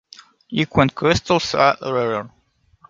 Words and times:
Equant 0.61 0.95
crystals 0.95 1.53
are 1.53 1.77
rarer. 1.79 2.31